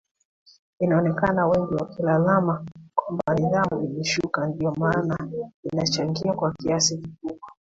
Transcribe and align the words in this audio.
inaonekana 0.79 1.47
wengi 1.47 1.73
wakilalama 1.73 2.65
kwamba 2.95 3.35
nidhamu 3.35 3.85
imeshuka 3.85 4.47
ndio 4.47 4.71
maana 4.75 5.27
inachangia 5.73 6.33
kwa 6.33 6.53
kiasi 6.53 6.97
kikubwa 6.97 7.49